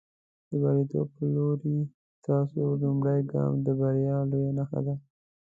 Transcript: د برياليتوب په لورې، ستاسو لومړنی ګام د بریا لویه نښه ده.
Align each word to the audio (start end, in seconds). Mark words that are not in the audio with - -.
د 0.49 0.51
برياليتوب 0.61 1.07
په 1.17 1.23
لورې، 1.35 1.75
ستاسو 2.17 2.61
لومړنی 2.81 3.23
ګام 3.31 3.53
د 3.65 3.67
بریا 3.79 4.17
لویه 4.29 4.51
نښه 4.57 4.79
ده. 4.85 4.95